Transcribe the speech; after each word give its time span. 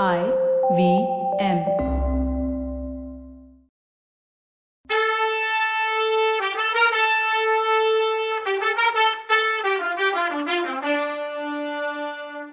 I 0.00 0.20
V 0.76 0.82
M. 1.38 1.58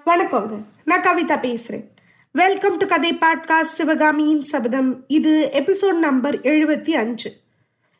வணக்கங்க. 0.06 0.64
நான் 0.84 1.02
கவிதா 1.02 1.38
பேசுறேன். 1.40 1.84
வெல்கம் 2.32 2.76
டு 2.76 2.86
கதை 2.86 3.12
பாட்காஸ்ட் 3.14 3.62
சிவகாமியின் 3.62 4.42
சபதம். 4.42 5.04
இது 5.06 5.50
எபிசோட் 5.52 5.98
நம்பர் 5.98 6.40
எழுபத்தி 6.40 6.90
அஞ்சு. 6.90 7.32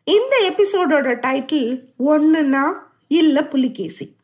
இந்த 0.04 0.52
எபிசோடோட 0.52 1.14
டைட்டில் 1.26 1.80
ஒன்றுனா 2.06 2.62
இல்ல 3.08 3.44
புலிகேசி. 3.44 4.16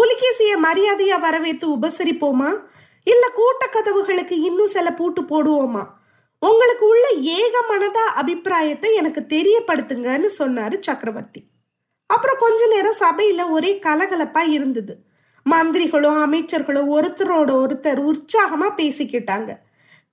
புலிகேசியை 0.00 0.54
மரியாதையா 0.62 1.20
வரவேற்று 1.20 1.76
உபசரிப்போமா? 1.76 2.50
இல்ல 3.04 3.28
கூட்ட 3.28 3.68
கதவுகளுக்கு 3.72 4.32
இன்னும் 4.32 4.66
சில 4.66 4.92
பூட்டு 4.92 5.22
போடுவோமா? 5.22 5.86
உங்களுக்கு 6.38 6.86
உள்ள 6.86 7.08
ஏக 7.10 7.64
மனதா 7.70 8.04
அபிப்பிராயத்தை 8.14 8.94
எனக்கு 8.94 9.20
தெரியப்படுத்துங்கன்னு 9.28 10.28
சொன்னாரு 10.38 10.80
சக்கரவர்த்தி. 10.80 11.44
அப்புறம் 12.06 12.36
கொஞ்ச 12.38 12.66
நேரம் 12.66 13.00
சபையில 13.00 13.50
ஒரே 13.50 13.78
கலகலப்பா 13.82 14.38
இருந்தது. 14.38 14.96
மந்திரிகளும் 15.50 16.20
அமைச்சர்களும் 16.24 16.90
ஒருத்தரோட 16.96 17.50
ஒருத்தர் 17.62 18.00
உற்சாகமா 18.10 18.68
பேசிக்கிட்டாங்க. 18.76 19.56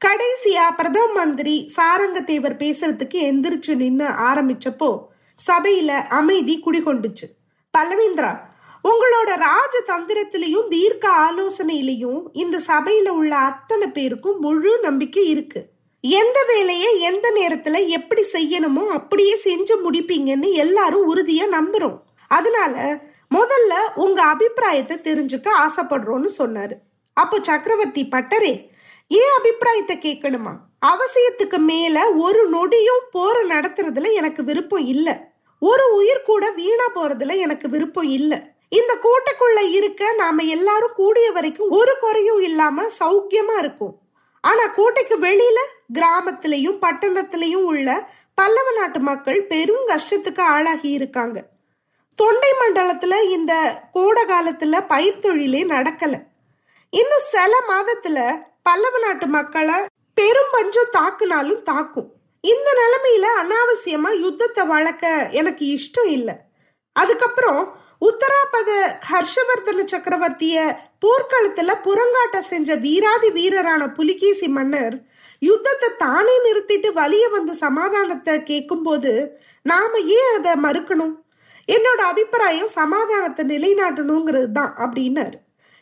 கடைசியா 0.05 0.76
பிரதம 0.76 1.12
மந்திரி 1.12 1.71
சாரங்கத்தேவர் 1.76 2.58
பேசுறதுக்கு 2.63 3.13
எந்திரிச்சு 3.13 3.76
நின்று 3.76 4.08
ஆரம்பிச்சப்போ 4.08 5.05
சபையில 5.48 5.88
அமைதி 5.88 6.62
குடிகொண்டுச்சு. 6.66 7.27
பல்லவேந்திரா 7.77 8.32
உங்களோட 8.84 9.30
ராஜ 9.38 9.73
தந்திரத்திலையும் 9.88 10.67
தீர்க்க 10.67 11.05
ஆலோசனையிலையும் 11.09 12.21
இந்த 12.34 12.59
சபையில 12.67 13.09
உள்ள 13.09 13.35
அத்தனை 13.35 13.88
பேருக்கும் 13.88 14.40
முழு 14.40 14.80
நம்பிக்கை 14.81 15.27
இருக்கு. 15.30 15.62
எந்த 16.02 16.44
வேலையை 16.48 16.99
எந்த 16.99 17.31
நேரத்துல 17.35 17.88
எப்படி 17.88 18.23
செய்யணுமோ 18.34 18.87
அப்படியே 18.87 19.35
செஞ்சு 19.43 19.76
முடிப்பீங்கன்னு 19.85 20.52
எல்லாரும் 20.54 21.15
உறுதியா 21.15 21.46
நம்புறோம். 21.52 21.98
அதனால 22.27 22.76
முதல்ல 23.35 23.74
உங்க 23.96 24.21
அபிப்பிராயத்தை 24.24 24.98
தெரிஞ்சுக்க 24.98 25.49
ஆசைப்படுறோம்னு 25.65 26.29
சொன்னாரு. 26.37 26.76
அப்போ 27.13 27.37
சக்கரவர்த்தி 27.41 28.04
பட்டரே 28.05 28.54
ஏன் 29.07 29.34
அபிப்பிராயத்தை 29.37 29.98
கேட்கணுமா? 29.98 30.54
அவசியத்துக்கு 30.85 31.57
மேல 31.57 32.12
ஒரு 32.12 32.41
நொடியும் 32.49 33.05
போற 33.12 33.43
நடத்துறதுல 33.43 34.13
எனக்கு 34.13 34.43
விருப்பம் 34.43 34.85
இல்லை. 34.85 35.13
ஒரு 35.59 35.85
உயிர் 35.96 36.24
கூட 36.26 36.49
வீணா 36.52 36.87
போறதுல 36.96 37.37
எனக்கு 37.37 37.70
விருப்பம் 37.70 38.09
இல்லை. 38.09 38.40
இந்த 38.72 38.94
கோட்டைக்குள்ள 38.96 39.60
இருக்க 39.70 40.14
நாம 40.14 40.44
எல்லாரும் 40.44 40.94
கூடிய 40.94 41.32
வரைக்கும் 41.32 41.70
ஒரு 41.70 41.98
குறையும் 42.00 42.40
இல்லாம 42.40 42.84
சௌக்கியமா 43.00 43.58
இருக்கும். 43.58 43.98
ஆனா 44.41 44.66
கோட்டைக்கு 44.66 45.16
வெளியில 45.18 45.60
கிராமத்திலையும் 45.94 46.77
பட்டணத்திலையும் 46.82 47.66
உள்ள 47.72 48.10
பல்லவ 48.34 48.72
நாட்டு 48.72 48.99
மக்கள் 48.99 49.46
பெரும் 49.46 49.88
கஷ்டத்துக்கு 49.88 50.42
ஆளாகி 50.42 50.90
இருக்காங்க. 50.90 51.46
தொண்டை 52.16 52.52
மண்டலத்துல 52.62 53.30
இந்த 53.30 53.82
கோடை 53.92 54.24
காலத்துல 54.24 54.88
பயிர் 54.88 55.20
தொழிலே 55.20 55.64
நடக்கல. 55.64 56.24
இன்னும் 56.90 57.27
சில 57.30 57.54
மாதத்துல 57.70 58.42
பல்லவ 58.62 58.99
நாட்டு 58.99 59.27
மக்களை 59.27 59.76
பெரும் 60.14 60.52
பஞ்சம் 60.52 60.92
தாக்குனாலும் 60.92 61.62
தாக்கும். 61.62 62.10
இந்த 62.42 62.70
நிலைமையில 62.82 63.27
அனாவசியமா 63.42 64.19
யுத்தத்தை 64.19 64.66
வளர்க்க 64.66 65.30
எனக்கு 65.31 65.66
இஷ்டம் 65.66 66.08
இல்லை. 66.08 66.34
அதுக்கப்புறம் 66.94 67.62
உத்தராபத 68.02 68.69
ஹர்ஷவர்தன 69.12 69.84
சக்கரவர்த்திய 69.85 70.80
போர்க்களத்துல 71.02 71.72
புறங்காட்ட 71.84 72.40
செஞ்ச 72.40 72.75
வீராதி 72.75 73.30
வீரரான 73.30 73.94
புலிகேசி 73.94 74.47
மன்னர் 74.47 74.96
யுத்தத்தை 75.41 75.90
தானே 75.97 76.35
நிறுத்திட்டு 76.46 76.94
வலிய 76.94 77.30
வந்த 77.30 77.53
சமாதானத்தை 77.53 78.44
கேட்கும்போது 78.44 79.40
நாம 79.62 80.00
ஏன் 80.00 80.35
அதை 80.38 80.52
மறுக்கணும்? 80.63 81.16
என்னோட 81.68 82.02
அபிப்பிராயம் 82.02 82.68
சமாதானத்தை 82.68 83.46
நிலைநாட்டணுங்கிறது 83.46 84.52
தான் 84.52 84.74
அப்படின்னாரு. 84.78 85.38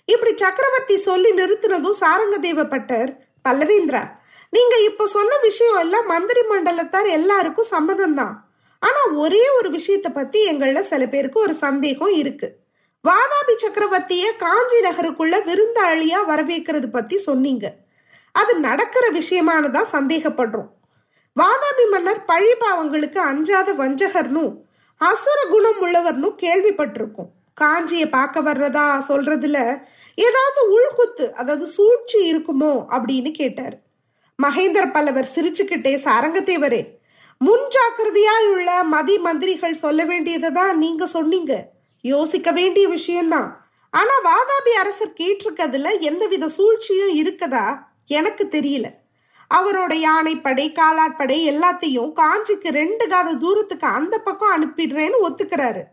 இப்படி 0.08 0.34
சக்கரவர்த்தி 0.36 0.98
சொல்லி 0.98 1.32
நிறுத்தினதும் 1.32 2.00
சாரங்க 2.02 2.38
தேவப்பட்டர் 2.38 3.10
பல்லவேந்திரா 3.50 4.04
நீங்க 4.50 4.76
இப்ப 4.80 5.08
சொன்ன 5.08 5.38
விஷயம் 5.38 5.80
எல்லாம் 5.80 6.06
மந்திரி 6.06 6.42
மண்டலத்தார் 6.42 7.08
எல்லாருக்கும் 7.08 7.66
சம்மதம் 7.66 8.14
தான் 8.14 8.49
ஆனா 8.80 9.14
ஒரே 9.16 9.50
ஒரு 9.50 9.70
விஷயத்தை 9.70 10.12
பத்தி 10.12 10.44
எங்களில் 10.44 10.82
சில 10.82 11.08
பேருக்கு 11.08 11.40
ஒரு 11.40 11.54
சந்தேகம் 11.54 12.14
இருக்கு. 12.14 12.58
வாதாபி 13.08 13.54
சக்கரவர்த்திய 13.56 14.24
காஞ்சி 14.38 14.80
நகருக்குள்ள 14.80 15.36
விருந்தாளியா 15.48 16.18
வரவேற்கிறது 16.28 16.88
பத்தி 16.92 17.18
சொன்னீங்க. 17.18 17.76
அது 18.32 18.56
நடக்கிற 18.56 19.12
விஷயமானதான் 19.12 19.86
சந்தேகப்படுறோம். 19.92 20.70
வாதாபி 21.36 21.90
மன்னர் 21.92 22.26
பழி 22.26 22.52
பாவங்களுக்கு 22.52 23.18
அஞ்சாத 23.18 23.74
வஞ்சகர்னும் 23.74 24.56
அசுர 24.98 25.46
குணம் 25.50 25.82
உள்ளவர்னும் 25.82 26.36
கேள்விப்பட்டிருக்கோம். 26.42 27.30
காஞ்சியை 27.62 28.10
பார்க்க 28.10 28.42
வர்றதா 28.42 29.02
சொல்றதுல 29.08 29.82
ஏதாவது 30.16 30.60
உள்குத்து 30.72 31.32
அதாவது 31.32 31.68
சூழ்ச்சி 31.68 32.36
இருக்குமோ 32.36 32.86
அப்படின்னு 32.90 33.32
கேட்டார். 33.32 33.78
மகேந்திர 34.44 34.92
பல்லவர் 34.92 35.30
சிரிச்சுக்கிட்டே 35.36 36.00
சாரங்கத்தேவரே 36.04 36.99
முன் 37.42 37.68
உள்ள 38.52 38.84
மதி 38.84 39.18
மந்திரிகள் 39.18 39.74
சொல்ல 39.74 40.06
வேண்டியதை 40.06 40.52
தான் 40.52 40.78
நீங்க 40.78 41.06
சொன்னீங்க. 41.06 41.72
யோசிக்க 42.02 42.52
வேண்டிய 42.52 42.88
விஷயம்தான். 42.88 43.70
ஆனா 43.90 44.16
வாதாபி 44.24 44.70
அரசர் 44.70 45.14
கேட்டிருக்கிறதுல 45.20 46.00
எந்தவித 46.00 46.50
சூழ்ச்சியும் 46.50 47.16
இருக்கதா? 47.16 47.80
எனக்கு 48.06 48.48
தெரியல. 48.52 48.88
அவரோட 49.56 49.94
யானைப்படை 49.94 50.72
காலாட்படை 50.72 51.38
எல்லாத்தையும் 51.50 52.14
காஞ்சிக்கு 52.14 52.70
ரெண்டு 52.70 53.08
காத 53.08 53.34
தூரத்துக்கு 53.34 53.88
அந்த 53.88 54.18
பக்கம் 54.18 54.56
அனுப்பிடுறேன்னு 54.56 55.20
ஒத்துக்கிறாரு. 55.24 55.84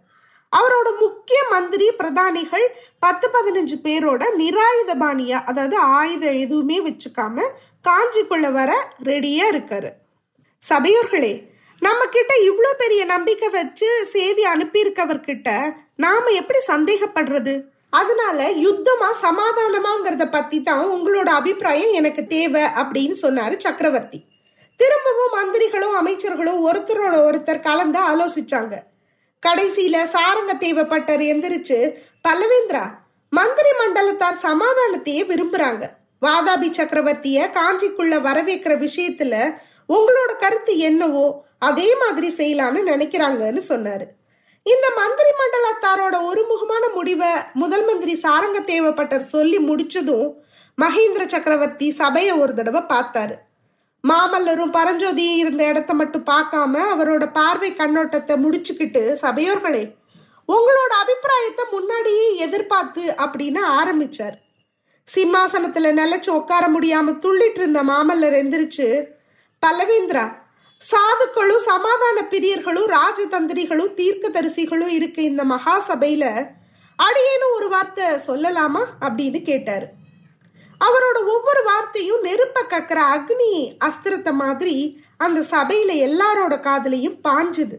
அவரோட 0.57 0.89
முக்கிய 1.01 1.39
மந்திரி 1.51 1.91
பிரதானிகள் 1.91 2.67
பத்து 2.99 3.29
பதினஞ்சு 3.29 3.77
பேரோட 3.83 4.25
நிராயுத 4.39 4.95
பாணியா 5.01 5.45
அதாவது 5.45 5.77
ஆயுதம் 5.77 6.39
எதுவுமே 6.39 6.81
வச்சுக்காம 6.81 7.49
காஞ்சிக்குள்ள 7.89 8.53
வர 8.53 8.73
ரெடியா 9.05 9.47
இருக்காரு. 9.53 9.91
சபையோர்களே 10.69 11.33
நம்ம 11.83 12.07
கிட்ட 12.07 12.33
இவ்வளோ 12.49 12.71
பெரிய 12.79 13.05
நம்பிக்கை 13.05 13.49
வச்சு 13.49 13.89
செய்தி 14.07 14.43
அனுப்பியிருக்கவர்கிட்ட 14.45 15.75
நாம 15.97 16.31
எப்படி 16.31 16.61
சந்தேகப்படுறது? 16.67 17.55
அதனால 17.91 18.39
யுத்தமா 18.51 19.09
சமாதானமாங்கிறத 19.23 20.25
பத்தி 20.31 20.63
தான் 20.63 20.85
உங்களோட 20.87 21.29
அபிப்பிராயம் 21.41 21.93
எனக்கு 21.93 22.27
தேவை 22.27 22.63
அப்படின்னு 22.63 23.17
சொன்னாரு 23.23 23.57
சக்கரவர்த்தி. 23.57 24.21
திரும்பவும் 24.77 25.35
மந்திரிகளும் 25.37 25.95
அமைச்சர்களும் 26.01 26.65
ஒருத்தரோட 26.69 27.15
ஒருத்தர் 27.29 27.67
கலந்து 27.69 28.01
ஆலோசிச்சாங்க. 28.11 28.75
கடைசியில 29.43 29.97
சாரங்க 30.15 30.55
தேவைப்பட்டர் 30.65 31.23
எந்திரிச்சு 31.33 31.79
பல்லவேந்திரா 32.29 32.85
மந்திரி 33.33 33.71
மண்டலத்தார் 33.79 34.43
சமாதானத்தையே 34.43 35.23
விரும்புறாங்க. 35.31 35.85
வாதாபி 36.25 36.69
சக்கரவர்த்திய 36.77 37.39
காஞ்சிக்குள்ள 37.57 38.15
வரவேற்கிற 38.29 38.75
விஷயத்துல 38.85 39.35
உங்களோட 39.89 40.33
கருத்து 40.39 40.73
என்னவோ 40.89 41.27
அதே 41.69 41.89
மாதிரி 42.03 42.29
செய்யலான்னு 42.39 42.81
நினைக்கிறாங்கன்னு 42.93 43.63
சொன்னாரு. 43.69 44.07
இந்த 44.67 44.87
மந்திரி 45.01 45.33
மண்டலத்தாரோட 45.41 46.17
ஒருமுகமான 46.29 46.85
முடிவை 46.95 47.33
முதல் 47.63 47.85
மந்திரி 47.85 48.15
சாரங்க 48.23 48.61
தேவைப்பட்டர் 48.71 49.33
சொல்லி 49.35 49.59
முடிச்சதும் 49.69 50.29
மகேந்திர 50.79 51.25
சக்கரவர்த்தி 51.27 51.89
சபையை 52.01 52.33
ஒரு 52.43 52.55
தடவை 52.55 52.83
பார்த்தாரு. 52.95 53.37
மாமல்லரும் 54.05 54.75
பரஞ்சோதி 54.79 55.27
இருந்த 55.37 55.63
இடத்த 55.65 55.93
மட்டும் 55.95 56.27
பார்க்காம 56.27 56.83
அவரோட 56.95 57.25
பார்வை 57.33 57.71
கண்ணோட்டத்தை 57.73 58.35
முடிச்சுக்கிட்டு 58.45 59.03
சபையோர்களே 59.23 59.85
உங்களோட 60.49 60.93
அபிப்பிராயத்தை 61.03 61.65
முன்னாடியே 61.73 62.27
எதிர்பார்த்து 62.47 63.05
அப்படின்னு 63.25 63.63
ஆரம்பிச்சார். 63.79 64.37
சிம்மாசனத்துல 65.09 65.91
நிலைச்சு 66.01 66.31
உட்கார 66.41 66.65
முடியாம 66.69 67.15
துள்ளிட்டு 67.25 67.61
இருந்த 67.63 67.81
மாமல்லர் 67.91 68.37
எந்திரிச்சு 68.43 68.89
பல்லவேந்திரா 69.67 70.25
சாதுக்களும் 70.81 71.63
சமாதான 71.71 72.19
பிரியர்களும் 72.33 72.89
ராஜதந்திரிகளும் 72.99 73.95
தீர்க்கதரிசிகளும் 74.01 74.93
இருக்கு 74.99 75.23
இந்த 75.23 75.45
மகா 75.45 75.75
சபையில 75.89 76.25
அடியேனும் 76.99 77.55
ஒரு 77.55 77.69
வார்த்தை 77.69 78.07
சொல்லலாமா 78.27 78.83
அப்படின்னு 79.07 79.41
கேட்டாரு. 79.43 79.87
அவரோட 80.81 81.19
ஒவ்வொரு 81.35 81.63
வார்த்தையும் 81.63 82.25
நெருப்ப 82.25 82.63
கக்கிற 82.73 83.01
அக்னி 83.17 83.51
அஸ்திரத்தை 83.89 84.33
மாதிரி 84.43 84.77
அந்த 85.17 85.41
சபையில 85.51 85.91
எல்லாரோட 86.09 86.55
காதலையும் 86.69 87.19
பாஞ்சுது. 87.29 87.77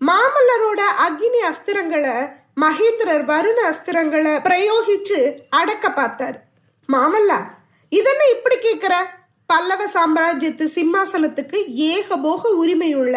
மாமல்லரோட 0.00 0.80
அக்னி 1.06 1.42
அஸ்திரங்களை 1.50 2.14
மகேந்திரர் 2.64 3.26
வருண 3.32 3.58
அஸ்திரங்களை 3.72 4.34
பிரயோகிச்சு 4.48 5.20
அடக்க 5.50 5.92
பார்த்தார். 5.92 6.38
மாமல்லா 6.88 7.40
இதென்ன 7.88 8.22
இப்படி 8.36 8.56
கேக்குற? 8.56 8.94
பல்லவ 9.46 9.84
சாம்ராஜ்யத்து 9.84 10.64
சிம்மாசனத்துக்கு 10.74 11.58
ஏகபோக 11.68 12.48
உரிமையுள்ள 12.48 13.16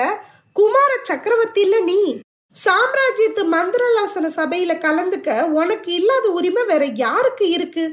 குமார 0.53 1.00
சக்கரவர்த்தி 1.03 1.62
இல்ல 1.62 1.79
நீ. 1.79 2.19
சாம்ராஜ்யத்து 2.65 3.41
மந்திரலாசன 3.51 4.27
சபையில 4.35 4.74
கலந்துக்க 4.77 5.44
உனக்கு 5.51 5.94
இல்லாத 5.94 6.27
உரிமை 6.27 6.63
வேற 6.63 6.85
யாருக்கு 6.85 7.50
இருக்கு? 7.50 7.85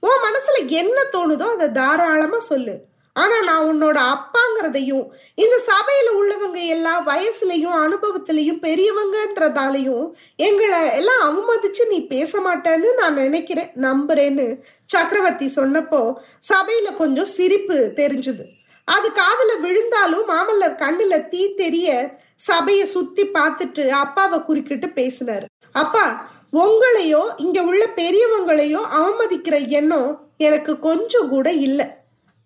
உன் 0.00 0.22
மனசுல 0.22 0.66
என்ன 0.66 1.02
தோணுதோ 1.12 1.46
அதை 1.52 1.70
தாராளமா 1.70 2.38
சொல்லு. 2.38 2.74
ஆனா 3.16 3.42
நான் 3.42 3.66
உன்னோட 3.72 3.98
அப்பாங்கிறதையும் 4.14 5.04
இந்த 5.34 5.60
சபையில 5.70 6.08
உள்ளவங்க 6.20 6.66
எல்லாம் 6.66 7.06
வயசுலயும் 7.08 7.76
அனுபவத்திலையும் 7.84 8.58
பெரியவங்கன்றதாலையும் 8.60 10.06
எங்களை 10.36 10.90
எல்லாம் 10.90 11.22
அவமதிச்சு 11.28 11.88
நீ 11.88 12.06
பேச 12.06 12.40
மாட்டேன்னு 12.40 12.94
நான் 12.94 13.14
நினைக்கிறேன். 13.14 13.70
நம்புறேன்னு 13.76 14.60
சக்கரவர்த்தி 14.84 15.52
சொன்னப்போ 15.56 16.12
சபையில 16.48 16.96
கொஞ்சம் 16.96 17.24
சிரிப்பு 17.24 17.92
தெரிஞ்சுது. 17.96 18.44
அது 18.84 19.08
காதுல 19.08 19.60
விழுந்தாலும் 19.60 20.28
மாமல்லர் 20.28 20.80
கண்ணுல 20.84 21.28
தீ 21.28 21.54
தெரிய 21.54 22.18
சபைய 22.36 22.86
சுத்தி 22.86 23.22
பார்த்துட்டு 23.22 23.88
அப்பாவை 23.88 24.42
குறுக்கிட்டு 24.42 24.86
பேசினாரு. 24.86 25.44
அப்பா 25.72 26.32
உங்களையோ 26.52 27.22
இங்க 27.36 27.62
உள்ள 27.62 27.84
பெரியவங்களையோ 27.96 28.80
அவமதிக்கிற 28.98 29.68
எண்ணம் 29.68 30.10
எனக்கு 30.36 30.78
கொஞ்சம் 30.78 31.28
கூட 31.28 31.52
இல்லை. 31.52 31.86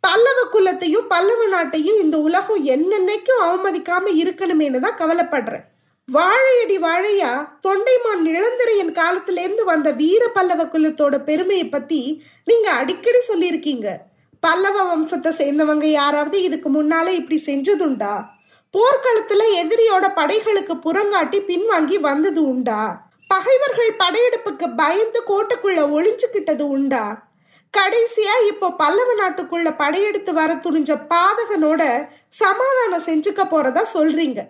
பல்லவ 0.09 0.49
குலத்தையும் 0.53 1.07
பல்லவ 1.09 1.47
நாட்டையும் 1.47 1.99
இந்த 1.99 2.19
உலகம் 2.19 2.65
என்னென்னைக்கும் 2.65 3.43
அவமதிக்காம 3.47 4.13
இருக்கணுமேனு 4.23 4.81
தான் 4.81 5.01
கவலைப்படுறேன். 5.01 5.65
வாழையடி 6.13 6.79
வாழையா 6.79 7.49
தொண்டைமான் 7.67 8.23
நிழந்திரையன் 8.27 8.93
காலத்துல 9.01 9.39
இருந்து 9.39 9.65
வந்த 9.65 9.91
வீர 9.91 10.29
பல்லவ 10.29 10.65
குலத்தோட 10.65 11.25
பெருமையை 11.25 11.69
பத்தி 11.69 12.23
நீங்க 12.45 12.71
அடிக்கடி 12.71 13.19
சொல்லியிருக்கீங்க. 13.29 13.97
பல்லவ 14.41 14.97
வம்சத்தை 14.97 15.33
சேர்ந்தவங்க 15.39 15.85
யாராவது 15.85 16.43
இதுக்கு 16.43 16.69
முன்னாலே 16.69 17.15
இப்படி 17.15 17.43
செஞ்சதுண்டா? 17.47 18.25
போர்க்களத்துல 18.75 19.43
எதிரியோட 19.63 20.15
படைகளுக்கு 20.15 20.77
புறங்காட்டி 20.77 21.41
பின்வாங்கி 21.51 22.01
வந்தது 22.01 22.49
உண்டா? 22.49 22.81
பகைவர்கள் 23.29 23.93
படையெடுப்புக்கு 23.99 24.75
பயந்து 24.77 25.23
கோட்டைக்குள்ள 25.29 25.81
ஒளிஞ்சுக்கிட்டது 25.97 26.61
உண்டா? 26.61 27.28
கடைசியா 27.75 28.35
இப்போ 28.51 28.71
பல்லவ 28.71 29.11
நாட்டுக்குள்ள 29.15 29.77
படையெடுத்து 29.77 30.33
வர 30.33 30.55
துணிஞ்ச 30.55 30.93
பாதகனோட 31.13 31.83
சமாதானம் 32.29 33.07
செஞ்சுக்க 33.07 33.43
போறதா 33.45 33.83
சொல்றீங்க. 33.95 34.41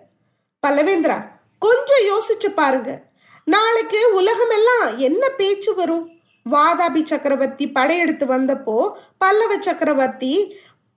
பல்லவேந்திரா 0.63 1.17
கொஞ்சம் 1.59 2.03
யோசிச்சு 2.11 2.49
பாருங்க. 2.51 2.91
நாளைக்கு 3.47 3.99
உலகமெல்லாம் 4.13 4.97
என்ன 4.97 5.23
பேச்சு 5.29 5.71
வரும்? 5.73 6.05
வாதாபி 6.45 7.01
சக்கரவர்த்தி 7.03 7.65
படையெடுத்து 7.67 8.25
வந்தப்போ 8.25 8.77
பல்லவ 9.17 9.53
சக்கரவர்த்தி 9.67 10.33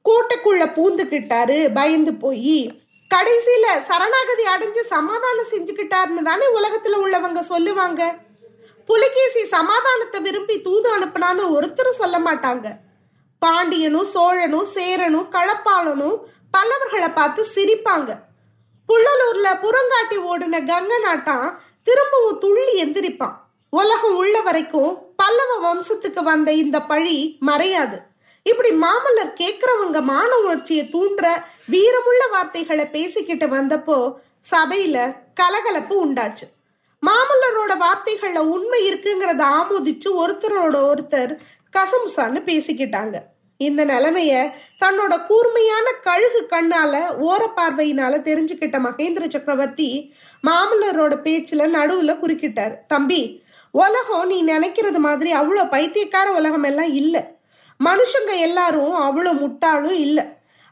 கோட்டைக்குள்ள 0.04 0.64
பூந்துக்கிட்டாரு 0.76 1.72
பயந்து 1.74 2.14
போய் 2.14 2.56
கடைசியில 3.10 3.66
சரணாகதி 3.88 4.44
அடைஞ்சு 4.54 4.82
சமாதானம் 4.94 5.50
செஞ்சுக்கிட்டாருன்னு 5.50 6.22
தானே 6.22 6.46
உலகத்துல 6.58 7.00
உள்ளவங்க 7.04 7.40
சொல்லுவாங்க? 7.52 8.02
புலிகேசி 8.86 9.42
சமாதானத்தை 9.56 10.18
விரும்பி 10.20 10.56
தூது 10.60 10.88
அனுப்பினான்னு 10.96 11.44
ஒருத்தரும் 11.56 12.00
சொல்ல 12.00 12.16
மாட்டாங்க. 12.18 12.66
பாண்டியனும் 13.42 14.08
சோழனும் 14.14 14.68
சேரனும் 14.74 15.30
களப்பாளனும் 15.34 16.16
பல்லவர்களை 16.54 17.10
பார்த்து 17.14 17.42
சிரிப்பாங்க. 17.54 18.10
புள்ளலூர்ல 18.88 19.48
புறங்காட்டி 19.64 20.16
ஓடின 20.30 20.60
கங்க 20.70 20.98
நாட்டான் 20.98 21.46
திரும்பவும் 21.82 22.38
துள்ளி 22.38 22.74
எந்திரிப்பான். 22.84 23.36
உலகம் 23.72 24.16
உள்ள 24.16 24.36
வரைக்கும் 24.40 24.90
பல்லவ 25.16 25.52
வம்சத்துக்கு 25.66 26.22
வந்த 26.22 26.52
இந்த 26.62 26.78
பழி 26.90 27.16
மறையாது. 27.46 27.98
இப்படி 28.46 28.70
மாமல்லர் 28.84 29.36
கேட்கிறவங்க 29.40 29.98
மான 30.10 30.30
உணர்ச்சியை 30.36 30.84
தூண்டுற 30.92 31.26
வீரமுள்ள 31.74 32.22
வார்த்தைகளை 32.30 32.86
பேசிக்கிட்டு 32.86 33.46
வந்தப்போ 33.46 33.98
சபையில 34.50 34.96
கலகலப்பு 35.34 35.94
உண்டாச்சு. 36.06 36.46
மாமல்லரோட 37.06 37.72
வார்த்தைகள்ல 37.84 38.40
உண்மை 38.54 38.80
இருக்குங்கிறத 38.88 39.44
ஆமோதிச்சு 39.58 40.08
ஒருத்தரோட 40.22 40.76
ஒருத்தர் 40.90 41.32
கசமுசான்னு 41.76 42.40
பேசிக்கிட்டாங்க. 42.50 43.16
இந்த 43.60 43.82
நிலைமைய 43.84 44.32
தன்னோட 44.82 45.14
கூர்மையான 45.28 45.86
கழுகு 46.06 46.40
கண்ணால 46.52 46.94
ஓர 47.28 47.42
பார்வையினால 47.58 48.14
தெரிஞ்சுக்கிட்ட 48.28 48.76
மகேந்திர 48.86 49.24
சக்கரவர்த்தி 49.34 49.88
மாமல்லரோட 50.48 51.14
பேச்சுல 51.26 51.66
நடுவுல 51.76 52.14
குறுக்கிட்டார். 52.22 52.74
தம்பி 52.86 53.20
உலகம் 53.70 54.26
நீ 54.32 54.38
நினைக்கிறது 54.44 55.00
மாதிரி 55.08 55.30
அவ்வளோ 55.40 55.64
பைத்தியக்கார 55.74 56.28
உலகம் 56.38 56.66
எல்லாம் 56.70 56.92
இல்லை. 57.02 57.22
மனுஷங்க 57.80 58.32
எல்லாரும் 58.46 58.94
அவ்வளோ 59.06 59.32
முட்டாளும் 59.42 59.98
இல்லை. 60.06 60.24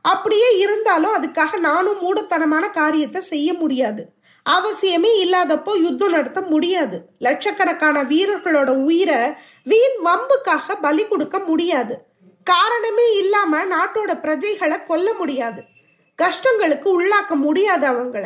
அப்படியே 0.04 0.48
இருந்தாலும் 0.64 1.16
அதுக்காக 1.18 1.58
நானும் 1.68 2.02
மூடத்தனமான 2.02 2.64
காரியத்தை 2.80 3.20
செய்ய 3.32 3.48
முடியாது. 3.52 4.02
அவசியமே 4.50 5.10
இல்லாதப்போ 5.24 5.72
யுத்தம் 5.82 6.10
நடத்த 6.10 6.40
முடியாது. 6.40 6.96
லட்சக்கணக்கான 7.18 8.02
வீரர்களோட 8.02 8.66
உயிரை 8.66 9.18
வீண் 9.64 9.98
வம்புக்காக 10.04 10.76
பலி 10.80 11.08
கொடுக்க 11.08 11.38
முடியாது. 11.38 11.96
காரணமே 12.44 13.16
இல்லாம 13.16 13.64
நாட்டோட 13.64 14.12
பிரஜைகளை 14.22 14.86
கொல்ல 14.86 15.12
முடியாது. 15.12 15.62
கஷ்டங்களுக்கு 16.22 16.88
உள்ளாக்க 17.00 17.34
முடியாது 17.34 17.86
அவங்கள. 17.90 18.24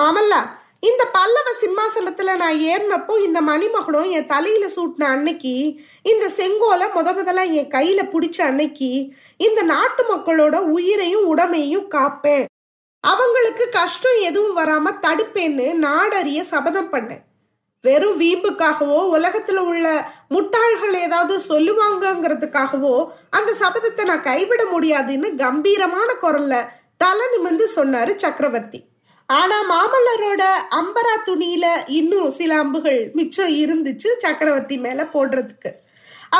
மாமல்லா 0.00 0.40
இந்த 0.80 1.04
பல்லவ 1.06 1.48
சிம்மாசனத்துல 1.60 2.36
நான் 2.36 2.56
ஏறினப்போ 2.56 3.24
இந்த 3.24 3.40
மணிமகனும் 3.40 4.10
என் 4.10 4.26
தலையில 4.26 4.66
சூட்டின 4.66 5.02
அன்னைக்கு 5.02 5.74
இந்த 6.02 6.28
செங்கோலை 6.28 6.86
முத 6.94 7.08
முதல்ல 7.18 7.52
என் 7.52 7.68
கையில 7.68 8.00
பிடிச்ச 8.10 8.40
அன்னைக்கு 8.40 9.12
இந்த 9.36 9.62
நாட்டு 9.62 10.16
மக்களோட 10.16 10.56
உயிரையும் 10.56 11.36
உடமையும் 11.36 11.90
காப்பேன். 11.90 12.44
அவங்களுக்கு 13.10 13.64
கஷ்டம் 13.78 14.18
எதுவும் 14.28 14.58
வராம 14.58 14.92
தடுப்பேன்னு 15.04 15.66
நாடறிய 15.84 16.40
சபதம் 16.52 16.90
பண்ணேன். 16.92 17.22
வெறும் 17.84 18.18
வீம்புக்காகவோ 18.20 18.98
உலகத்துல 19.16 19.62
உள்ள 19.70 19.86
முட்டாள்கள் 20.34 20.94
ஏதாவது 21.06 21.34
சொல்லுவாங்கங்கிறதுக்காகவோ 21.48 22.94
அந்த 23.36 23.50
சபதத்தை 23.62 24.04
நான் 24.10 24.26
கைவிட 24.28 24.64
முடியாதுன்னு 24.64 25.28
கம்பீரமான 25.42 26.08
குரல்ல 26.24 26.56
தலை 27.02 27.26
நிமிந்து 27.32 27.66
சொன்னாரு 27.76 28.12
சக்கரவர்த்தி. 28.24 28.80
ஆனா 29.28 29.56
மாமல்லரோட 29.70 30.44
அம்பரா 30.80 31.14
துணியில 31.28 31.66
இன்னும் 31.98 32.30
சில 32.30 32.52
அம்புகள் 32.64 33.00
மிச்சம் 33.18 33.52
இருந்துச்சு 33.62 34.08
சக்கரவர்த்தி 34.24 34.76
மேல 34.86 35.06
போடுறதுக்கு. 35.14 35.72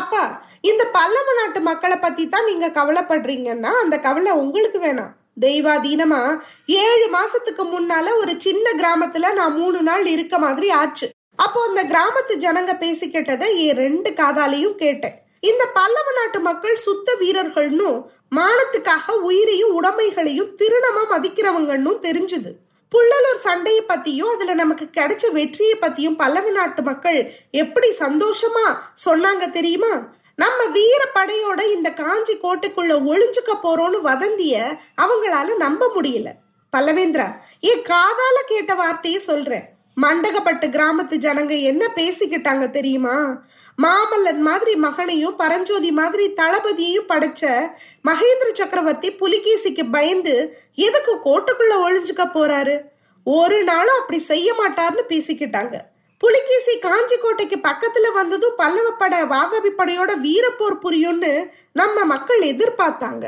அப்பா 0.00 0.22
இந்த 0.70 0.82
பல்லவ 0.96 1.34
நாட்டு 1.40 1.60
மக்களை 1.70 1.96
பத்தி 1.96 2.24
தான் 2.28 2.48
நீங்க 2.50 2.68
கவலைப்படுறீங்கன்னா 2.78 3.72
அந்த 3.84 3.98
கவலை 4.06 4.32
உங்களுக்கு 4.42 4.78
வேணாம். 4.86 5.12
தெய்வாதீனமா? 5.40 6.38
ஏழு 6.66 7.10
மாசத்துக்கு 7.12 7.62
முன்னால 7.62 8.16
ஒரு 8.16 8.34
சின்ன 8.38 8.70
கிராமத்துல 8.72 9.32
நான் 9.32 9.52
மூணு 9.52 9.82
நாள் 9.82 10.06
இருக்க 10.06 10.38
மாதிரி 10.38 10.70
ஆச்சு. 10.70 11.10
அப்போ 11.36 11.60
அந்த 11.68 11.84
கிராமத்து 11.84 12.32
ஜனங்க 12.32 12.72
பேசிக்கிட்டதை 12.72 13.56
என் 13.56 13.76
ரெண்டு 13.76 14.10
காதாலையும் 14.10 14.74
கேட்டேன். 14.74 15.22
இந்த 15.40 15.66
பல்லவ 15.66 16.12
நாட்டு 16.12 16.40
மக்கள் 16.40 16.76
சுத்த 16.76 17.14
வீரர்கள்னு 17.20 18.02
மானத்துக்காக 18.36 19.10
உயிரையும் 19.10 19.82
உடைமைகளையும் 19.82 20.56
திருணமா 20.56 21.04
மதிக்கிறவங்கன்னு 21.10 21.92
தெரிஞ்சுது. 22.00 22.52
புள்ளலூர் 22.96 23.36
சண்டையை 23.36 23.84
பத்தியும் 23.88 24.32
அதுல 24.34 24.54
நமக்கு 24.54 24.84
கிடைச்ச 24.84 25.30
வெற்றியை 25.32 25.78
பத்தியும் 25.80 26.16
பல்லவ 26.16 26.50
நாட்டு 26.50 26.82
மக்கள் 26.82 27.32
எப்படி 27.50 27.88
சந்தோஷமா 27.98 28.78
சொன்னாங்க 29.04 29.50
தெரியுமா? 29.50 30.14
நம்ம 30.36 30.64
வீர 30.64 31.08
படையோட 31.14 31.72
இந்த 31.72 31.90
காஞ்சி 31.90 32.36
கோட்டைக்குள்ள 32.36 32.94
ஒளிஞ்சுக்க 33.10 33.52
போறோம்னு 33.62 34.00
வதந்திய 34.04 34.78
அவங்களால 35.02 35.56
நம்ப 35.56 35.90
முடியல. 35.96 36.28
பல்லவேந்திரா 36.76 37.34
என் 37.60 37.82
காதால 37.82 38.38
கேட்ட 38.46 38.74
வார்த்தையை 38.74 39.20
சொல்றேன். 39.20 39.68
மண்டகப்பட்டு 40.02 40.66
கிராமத்து 40.66 41.16
ஜனங்க 41.18 41.62
என்ன 41.62 41.92
பேசிக்கிட்டாங்க 41.94 42.70
தெரியுமா? 42.70 43.42
மாமல்லன் 43.82 44.38
மாதிரி 44.38 44.74
மகனையும் 44.74 45.36
பரஞ்சோதி 45.36 45.92
மாதிரி 45.92 46.34
தளபதியையும் 46.36 47.08
படைச்ச 47.08 47.70
மகேந்திர 48.04 48.52
சக்கரவர்த்தி 48.52 49.12
புலிகேசிக்கு 49.12 49.88
பயந்து 49.90 50.58
எதுக்கு 50.74 51.14
கோட்டைக்குள்ள 51.24 51.72
ஒழிஞ்சுக்க 51.86 52.24
போறாரு? 52.34 52.80
ஒரு 53.24 53.64
நாளும் 53.64 53.98
அப்படி 53.98 54.18
செய்ய 54.18 54.54
மாட்டார்னு 54.54 55.02
பேசிக்கிட்டாங்க. 55.08 55.78
புலிகேசி 56.22 56.74
காஞ்சிக்கோட்டைக்கு 56.78 57.56
பக்கத்துல 57.68 58.12
வந்ததும் 58.12 58.56
பல்லவ 58.56 58.88
பட 58.90 59.14
வாதாபி 59.24 59.70
படையோட 59.78 60.10
வீரப்போர் 60.24 60.76
புரியும்னு 60.82 61.32
நம்ம 61.72 62.04
மக்கள் 62.04 62.42
எதிர்பார்த்தாங்க. 62.42 63.24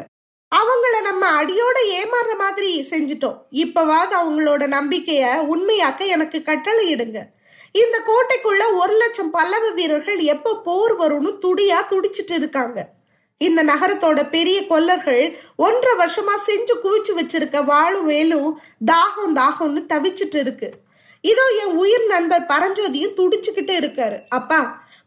அவங்கள 0.53 0.95
நம்ம 1.03 1.23
அடியோட 1.43 1.79
ஏமாறுற 1.99 2.35
மாதிரி 2.39 2.69
செஞ்சிட்டோம். 2.91 3.39
இப்பவாது 3.63 4.15
அவங்களோட 4.21 4.67
நம்பிக்கைய 4.77 5.25
உண்மையாக்க 5.55 6.07
எனக்கு 6.07 6.43
கட்டளை 6.43 6.85
இடுங்க 6.95 7.21
இந்த 7.73 7.97
கோட்டைக்குள்ள 8.09 8.63
ஒரு 8.75 8.95
லட்சம் 8.97 9.31
பல்லவ 9.31 9.71
வீரர்கள் 9.71 10.21
எப்ப 10.35 10.57
போர் 10.65 10.95
வரும்னு 11.01 11.33
துடியா 11.43 11.81
துடிச்சிட்டு 11.89 12.35
இருக்காங்க. 12.41 12.79
இந்த 13.41 13.61
நகரத்தோட 13.65 14.29
பெரிய 14.29 14.59
கொல்லர்கள் 14.67 15.25
ஒன்றரை 15.57 15.95
வருஷமா 16.03 16.37
செஞ்சு 16.47 16.75
குவிச்சு 16.85 17.13
வச்சிருக்க 17.21 17.65
வாழும் 17.65 18.07
வேலும் 18.07 18.51
தாகம் 18.93 19.37
தாகம்னு 19.41 19.83
தவிச்சிட்டு 19.93 20.41
இருக்கு. 20.47 20.71
இதோ 21.31 21.45
என் 21.63 21.75
உயிர் 21.83 22.07
நண்பர் 22.07 22.49
பரஞ்சோதியும் 22.53 23.19
துடிச்சுக்கிட்டு 23.19 23.75
இருக்காரு. 23.81 24.17
அப்பா 24.29 24.61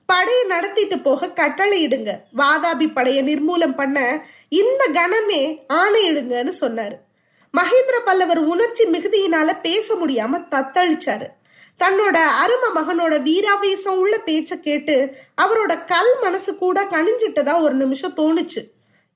படையை 0.10 0.44
நடத்திட்டு 0.44 0.98
போக 1.00 1.30
கட்டளையிடுங்க 1.40 2.12
வாதாபி 2.38 2.88
படையை 2.94 3.22
நிர்மூலம் 3.30 3.76
பண்ண 3.76 3.98
இந்த 4.62 4.84
கணமே 4.98 5.42
ஆணையிடுங்கன்னு 5.74 6.54
சொன்னாரு. 6.62 6.98
மகேந்திர 7.54 7.98
பல்லவர் 8.06 8.42
உணர்ச்சி 8.54 8.84
மிகுதியினால 8.86 9.50
பேச 9.62 9.96
முடியாம 9.96 10.40
தத்தளிச்சாரு. 10.54 11.28
தன்னோட 11.80 12.18
அரும 12.44 12.66
மகனோட 12.78 13.16
வீராவேசம் 13.28 14.00
உள்ள 14.04 14.16
பேச்ச 14.26 14.60
கேட்டு 14.68 14.96
அவரோட 15.42 15.74
கல் 15.94 16.14
மனசு 16.22 16.52
கூட 16.64 16.84
கணிஞ்சிட்டதா 16.94 17.56
ஒரு 17.66 17.76
நிமிஷம் 17.84 18.18
தோணுச்சு. 18.18 18.64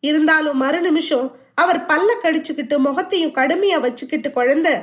இருந்தாலும் 0.04 0.58
மறு 0.58 0.80
நிமிஷம் 0.82 1.28
அவர் 1.62 1.86
பல்ல 1.86 2.10
கடிச்சுக்கிட்டு 2.24 2.76
முகத்தையும் 2.88 3.36
கடுமையா 3.36 3.80
வச்சுக்கிட்டு 3.86 4.30
குழந்தை 4.32 4.74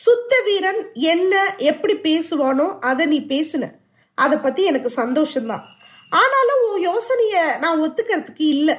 சுத்த 0.00 0.40
வீரன் 0.44 0.92
என்ன 0.92 1.54
எப்படி 1.58 1.94
பேசுவானோ 1.94 2.78
அதை 2.80 3.06
நீ 3.06 3.18
பேசுன. 3.20 3.70
அதை 4.14 4.38
பத்தி 4.38 4.62
எனக்கு 4.62 4.92
சந்தோஷம்தான். 4.96 5.64
ஆனாலும் 6.10 6.62
உன் 6.66 6.88
யோசனைய 6.88 7.58
நான் 7.58 7.80
ஒத்துக்கிறதுக்கு 7.80 8.46
இல்லை. 8.54 8.74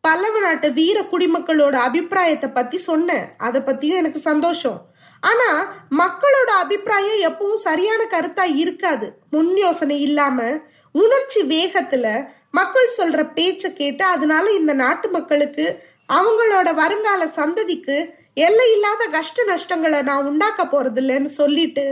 பல்லவ 0.00 0.40
நாட்டு 0.40 0.72
வீர 0.72 1.00
குடிமக்களோட 1.00 1.72
அபிப்பிராயத்தை 1.72 2.50
பத்தி 2.50 2.78
சொன்னேன். 2.78 3.26
அதை 3.38 3.60
பத்தியும் 3.60 4.00
எனக்கு 4.00 4.18
சந்தோஷம். 4.18 4.86
ஆனா 5.20 5.74
மக்களோட 5.90 6.48
அபிப்பிராயம் 6.48 7.32
எப்பவும் 7.32 7.54
சரியான 7.54 8.04
கருத்தா 8.10 8.56
இருக்காது. 8.56 9.12
முன் 9.30 9.56
யோசனை 9.56 10.00
இல்லாம 10.00 10.58
உணர்ச்சி 10.92 11.42
வேகத்துல 11.42 12.28
மக்கள் 12.50 12.96
சொல்ற 12.98 13.32
பேச்சை 13.32 13.72
கேட்டு 13.72 14.04
அதனால 14.04 14.50
இந்த 14.50 14.72
நாட்டு 14.72 15.08
மக்களுக்கு 15.08 15.82
அவங்களோட 16.12 16.74
வருங்கால 16.74 17.26
சந்ததிக்கு 17.26 18.15
எல்லை 18.36 18.64
இல்லாத 18.72 19.02
கஷ்ட 19.06 19.44
நஷ்டங்களை 19.44 20.02
நான் 20.02 20.26
உண்டாக்க 20.26 20.62
போறது 20.64 21.00
இல்லைன்னு 21.02 21.30
சொல்லிட்டு 21.40 21.84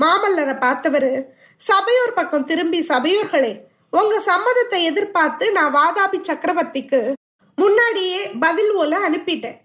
மாமல்லரை 0.00 0.54
பார்த்தவரு 0.64 1.12
சபையோர் 1.60 2.18
பக்கம் 2.18 2.44
திரும்பி 2.44 2.80
சபையோர்களே 2.88 3.52
உங்க 3.90 4.14
சம்மதத்தை 4.26 4.80
எதிர்பார்த்து 4.82 5.52
நான் 5.52 5.74
வாதாபி 5.74 6.18
சக்கரவர்த்திக்கு 6.28 7.00
முன்னாடியே 7.54 8.20
பதில் 8.44 8.72
ஓல 8.76 9.00
அனுப்பிட்டேன். 9.08 9.56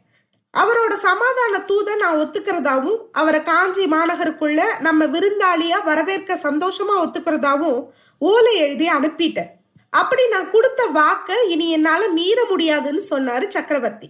அவரோட 0.54 0.94
சமாதான 0.94 1.60
தூதை 1.70 1.94
நான் 1.96 2.20
ஒத்துக்கிறதாவும் 2.24 2.98
அவரை 3.12 3.44
காஞ்சி 3.44 3.86
மாநகருக்குள்ள 3.86 4.62
நம்ம 4.80 5.06
விருந்தாளியா 5.06 5.78
வரவேற்க 5.84 6.40
சந்தோஷமா 6.44 6.96
ஒத்துக்கிறதாவும் 7.04 7.80
ஓலை 8.18 8.56
எழுதி 8.56 8.88
அனுப்பிட்டேன். 8.88 9.52
அப்படி 9.90 10.28
நான் 10.28 10.52
கொடுத்த 10.52 10.82
வாக்க 11.00 11.40
இனி 11.54 11.70
என்னால 11.72 12.08
மீற 12.08 12.40
முடியாதுன்னு 12.50 13.04
சொன்னாரு 13.10 13.48
சக்கரவர்த்தி. 13.48 14.10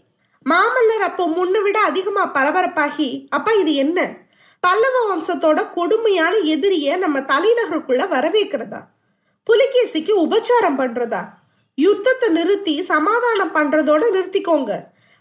மாமல்லர் 0.49 1.03
அப்போ 1.03 1.27
முன்ன 1.27 1.61
விட 1.61 1.79
அதிகமா 1.79 2.31
பரபரப்பாகி 2.33 3.25
அப்பா 3.29 3.51
இது 3.51 3.73
என்ன? 3.73 3.99
பல்லவ 4.59 4.97
வம்சத்தோட 5.09 5.73
கொடுமையான 5.73 6.35
எதிரிய 6.35 6.97
நம்ம 6.97 7.19
தலைநகருக்குள்ள 7.19 8.03
வரவேற்கிறதா? 8.15 8.81
புலிகேசிக்கு 9.47 10.13
உபச்சாரம் 10.25 10.77
பண்றதா? 10.77 11.21
யுத்தத்தை 11.75 12.29
நிறுத்தி 12.29 12.81
சமாதானம் 12.81 13.55
பண்றதோட 13.55 14.03
நிறுத்திக்கோங்க. 14.13 14.71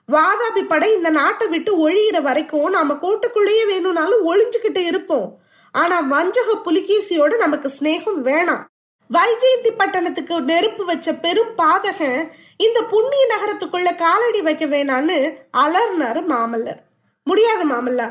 வாதாபி 0.09 0.63
படை 0.69 0.93
இந்த 0.93 1.11
நாட்டை 1.11 1.47
விட்டு 1.49 1.89
ஒழியிற 1.89 2.23
வரைக்கும் 2.23 2.71
நாம 2.71 2.95
கோட்டுக்குள்ளேயே 2.95 3.67
வேணும்னாலும் 3.67 4.27
ஒளிஞ்சுக்கிட்டு 4.31 4.83
இருப்போம். 4.87 5.41
ஆனா 5.73 6.01
வஞ்சக 6.01 6.59
புலிகேசியோட 6.65 7.37
நமக்கு 7.37 7.71
சிநேகம் 7.81 8.21
வேணாம். 8.25 8.63
வைஜெயந்தி 9.11 9.71
பட்டணத்துக்கு 9.79 10.41
நெருப்பு 10.41 10.85
வச்ச 10.85 11.15
பெரும் 11.15 11.53
பாதகன் 11.57 12.21
இந்த 12.65 12.79
புண்ணிய 12.83 13.23
நகரத்துக்குள்ள 13.33 13.91
காலடி 13.95 14.41
வைக்க 14.43 14.65
வேணான்னு 14.67 15.17
அலர்னாரு 15.63 16.21
மாமல்லர். 16.33 16.81
முடியாது 17.27 17.65
மாமல்லா. 17.69 18.09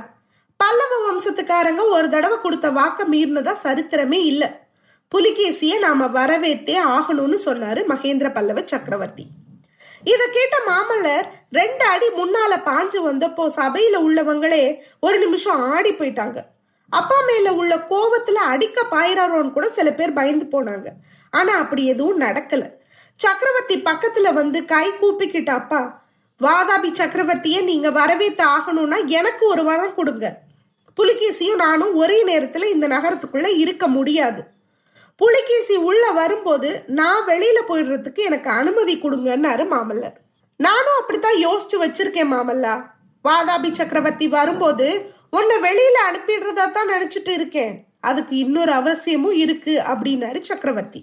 பல்லவ 0.60 0.94
வம்சத்துக்காரங்க 1.06 1.84
ஒரு 1.88 2.10
தடவை 2.10 2.38
கொடுத்த 2.42 2.70
வாக்க 2.70 3.06
மீறினதா 3.12 3.54
சரித்திரமே 3.64 4.20
இல்ல. 4.32 4.44
புலிகேசிய 5.08 5.78
நாம 5.80 6.08
வரவேத்தே 6.08 6.76
ஆகணும்னு 6.96 7.38
சொன்னாரு 7.46 7.82
மகேந்திர 7.86 8.28
பல்லவ 8.34 8.62
சக்கரவர்த்தி. 8.66 9.26
இத 10.04 10.22
கேட்ட 10.28 10.58
மாமல்லர் 10.68 11.26
ரெண்டு 11.52 11.86
அடி 11.86 12.08
முன்னால 12.10 12.54
பாஞ்சு 12.66 13.00
வந்தப்போ 13.08 13.46
சபையில 13.56 13.96
உள்ளவங்களே 14.08 14.64
ஒரு 15.00 15.18
நிமிஷம் 15.20 15.72
ஆடி 15.74 15.92
போயிட்டாங்க. 15.94 16.40
அப்பா 16.90 17.18
மேல 17.28 17.54
உள்ள 17.54 17.74
கோவத்துல 17.90 18.40
அடிக்க 18.54 18.86
பாயிறாரோன்னு 18.92 19.52
கூட 19.52 19.70
சில 19.70 19.90
பேர் 19.92 20.18
பயந்து 20.20 20.48
போனாங்க. 20.54 20.88
ஆனா 21.34 21.54
அப்படி 21.58 21.86
எதுவும் 21.86 22.22
நடக்கல. 22.22 22.64
சக்கரவர்த்தி 23.24 23.76
பக்கத்துல 23.82 24.34
வந்து 24.34 24.66
கை 24.66 24.88
கூப்பிக்கிட்ட 24.90 25.50
அப்பா 25.50 25.82
வாதாபி 26.42 26.90
சக்கரவர்த்திய 27.00 27.64
நீங்க 27.64 27.90
வரவேத்து 27.90 28.44
ஆகணும்னா 28.56 28.98
எனக்கு 29.06 29.48
ஒரு 29.48 29.64
வரம் 29.64 29.96
கொடுங்க. 29.96 30.40
புலிகேசியும் 31.00 31.56
நானும் 31.56 31.94
ஒரே 31.96 32.18
நேரத்துல 32.26 32.64
இந்த 32.66 32.88
நகரத்துக்குள்ள 32.88 33.48
இருக்க 33.58 33.88
முடியாது. 33.88 34.42
புலிகேசி 35.16 35.76
உள்ள 35.76 36.04
வரும்போது 36.12 36.84
நான் 36.88 37.28
வெளியில 37.28 37.60
போயிடுறதுக்கு 37.68 38.22
எனக்கு 38.30 38.50
அனுமதி 38.50 38.96
கொடுங்கன்னாரு 38.98 39.66
மாமல்லர். 39.74 40.18
நானும் 40.56 40.98
அப்படித்தான் 41.00 41.38
யோசிச்சு 41.46 41.78
வச்சிருக்கேன் 41.84 42.32
மாமல்லா. 42.34 42.74
வாதாபி 43.28 43.72
சக்கரவர்த்தி 43.72 44.28
வரும்போது 44.28 44.88
உன்னை 45.30 45.58
வெளியில 45.68 45.98
அனுப்பிடுறதா 46.10 46.72
தான் 46.72 46.90
நினைச்சிட்டு 46.90 47.34
இருக்கேன். 47.40 47.74
அதுக்கு 48.00 48.36
இன்னொரு 48.38 48.72
அவசியமும் 48.72 49.40
இருக்கு 49.46 49.74
அப்படின்னாரு 49.94 50.40
சக்கரவர்த்தி. 50.40 51.02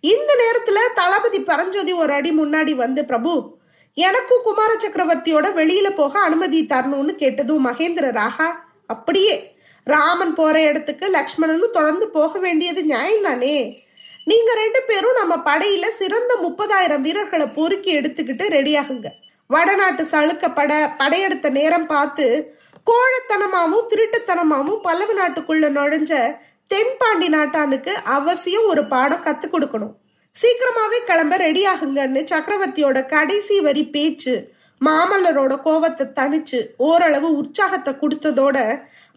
இந்த 0.00 0.30
நேரத்துல 0.34 0.78
தளபதி 0.94 1.40
பரஞ்சோதி 1.40 1.92
ஒரு 1.92 2.12
அடி 2.12 2.30
முன்னாடி 2.30 2.74
வந்து 2.74 3.04
பிரபு 3.04 3.54
எனக்கும் 3.94 4.42
குமார 4.42 4.74
சக்கரவர்த்தியோட 4.74 5.46
வெளியில 5.54 5.90
போக 5.90 6.18
அனுமதி 6.18 6.66
தரணும்னு 6.68 7.14
கேட்டதும் 7.14 7.66
மகேந்திர 7.66 8.08
ராகா 8.12 8.48
அப்படியே 8.86 9.54
ராமன் 9.84 10.34
போற 10.34 10.62
இடத்துக்கு 10.62 11.06
லக்ஷ்மணனும் 11.06 11.70
தொடர்ந்து 11.70 12.08
போக 12.08 12.38
வேண்டியது 12.38 12.84
நியாயம் 12.84 13.22
தானே 13.22 13.84
நீங்க 14.24 14.54
ரெண்டு 14.54 14.82
பேரும் 14.86 15.18
நம்ம 15.20 15.36
படையில 15.36 15.86
சிறந்த 15.88 16.36
முப்பதாயிரம் 16.42 17.00
வீரர்களை 17.00 17.46
பொறுக்கி 17.46 17.98
எடுத்துக்கிட்டு 17.98 18.46
ரெடியாகுங்க. 18.48 19.06
வடநாட்டு 19.46 20.02
சளுக்க 20.02 20.54
பட 20.54 20.94
படையெடுத்த 20.98 21.50
நேரம் 21.50 21.86
பார்த்து 21.86 22.54
கோழத்தனமாவும் 22.86 23.88
திருட்டுத்தனமாவும் 23.90 24.80
பல்லவ 24.82 25.12
நாட்டுக்குள்ள 25.12 25.68
நுழைஞ்ச 25.68 26.40
தென்பாண்டி 26.70 27.28
நாட்டானுக்கு 27.28 27.92
அவசியம் 28.16 28.66
ஒரு 28.66 28.82
பாடம் 28.86 29.24
கத்து 29.24 29.46
கொடுக்கணும். 29.48 29.94
சீக்கிரமாவே 30.34 30.98
கிளம்ப 31.06 31.34
ரெடி 31.36 31.62
ஆகுங்கன்னு 31.66 32.22
சக்கரவர்த்தியோட 32.32 32.98
கடைசி 33.06 33.56
வரி 33.60 33.84
பேச்சு 33.94 34.34
மாமல்லரோட 34.80 35.54
கோவத்தை 35.66 36.04
தணிச்சு 36.18 36.58
ஓரளவு 36.88 37.28
உற்சாகத்தை 37.36 37.92
கொடுத்ததோட 38.00 38.56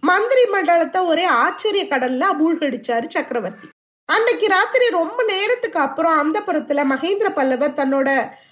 மந்திரி 0.03 0.43
மண்டலத்தை 0.49 0.99
ஒரே 1.05 1.25
ஆச்சரிய 1.43 1.83
கடல்ல 1.83 2.23
மூழ்கடிச்சாரு 2.39 3.07
சக்கரவர்த்தி. 3.07 3.67
அன்னைக்கு 4.09 4.47
ராத்திரி 4.47 4.85
ரொம்ப 4.89 5.23
நேரத்துக்கு 5.23 5.79
அப்புறம் 5.79 6.17
அந்த 6.17 6.37
புறத்துல 6.47 6.83
மகேந்திர 6.93 7.29
பல்லவர் 7.29 7.77
தன்னோட 7.79 8.09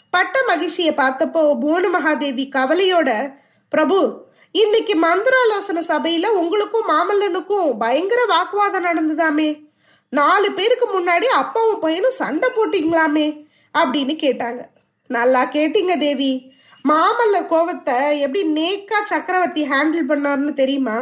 பட்ட 0.10 0.44
மகிழ்ச்சியை 0.48 0.94
பார்த்தப்போ 0.96 1.42
புவன 1.62 1.86
மகாதேவி 1.96 2.46
கவலையோட 2.58 3.10
பிரபு 3.70 4.00
இன்னைக்கு 4.52 4.94
மந்திராலோசன 4.96 5.80
சபையில 5.88 6.26
உங்களுக்கும் 6.26 6.90
மாமல்லனுக்கும் 6.90 7.78
பயங்கர 7.78 8.26
வாக்குவாதம் 8.26 8.86
நடந்ததாமே. 8.86 9.70
நாலு 10.10 10.52
பேருக்கு 10.52 11.00
முன்னாடி 11.00 11.26
அப்பாவும் 11.26 11.80
பையனும் 11.80 12.20
சண்டை 12.22 12.50
போட்டிங்களாமே 12.56 13.46
அப்படின்னு 13.74 14.16
கேட்டாங்க. 14.26 14.62
நல்லா 15.08 15.46
கேட்டீங்க 15.46 15.98
தேவி. 15.98 16.52
மாமல்லர் 16.90 17.50
கோவத்தை 17.50 18.20
எப்படி 18.20 18.44
நேக்கா 18.48 19.04
சக்கரவர்த்தி 19.04 19.64
ஹேண்டில் 19.64 20.10
பண்ணாருன்னு 20.10 20.54
தெரியுமா? 20.54 20.98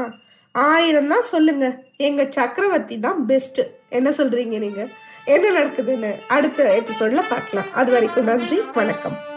ஆயிரம் 0.52 1.08
தான் 1.08 1.22
சொல்லுங்க. 1.22 1.84
எங்க 1.98 2.28
சக்கரவர்த்தி 2.30 3.00
தான் 3.00 3.26
பெஸ்ட். 3.26 3.62
என்ன 3.90 4.10
சொல்றீங்க 4.10 4.58
நீங்க? 4.58 4.88
என்ன 5.26 5.62
நடக்குதுன்னு 5.62 6.20
அடுத்த 6.28 6.84
எபிசோட்ல 6.84 7.24
பார்க்கலாம். 7.30 7.72
அது 7.74 7.92
வரைக்கும் 7.92 8.24
நன்றி 8.24 8.62
வணக்கம். 8.74 9.35